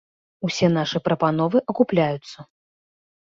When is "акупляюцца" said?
1.73-2.37